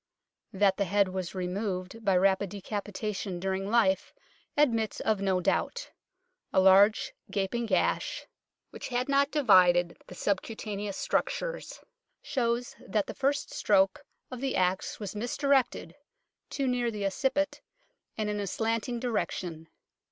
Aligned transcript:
"That 0.51 0.77
the 0.77 0.85
head 0.85 1.09
was 1.09 1.35
removed 1.35 2.03
by 2.03 2.17
rapid 2.17 2.49
decapi 2.49 2.91
tation 2.91 3.39
during 3.39 3.69
life 3.69 4.15
admits 4.57 4.99
of 4.99 5.21
no 5.21 5.39
doubt. 5.41 5.91
A 6.51 6.59
large 6.59 7.13
gaping 7.29 7.67
gash, 7.67 8.25
which 8.71 8.87
had 8.87 9.07
not 9.07 9.29
divided 9.29 9.95
the 10.07 10.15
sub 10.15 10.39
I 10.43 10.47
4 10.47 10.53
UNKNOWN 10.53 10.57
LONDON 10.57 10.57
cutaneous 10.87 10.97
structures, 10.97 11.79
shows 12.23 12.75
that 12.79 13.05
the 13.05 13.13
first 13.13 13.53
stroke 13.53 14.03
of 14.31 14.41
the 14.41 14.55
axe 14.55 14.99
was 14.99 15.15
misdirected, 15.15 15.93
too 16.49 16.65
near 16.67 16.89
the 16.89 17.05
occiput, 17.05 17.61
and 18.17 18.27
in 18.27 18.39
a 18.39 18.47
slanting 18.47 18.99
direction. 18.99 19.67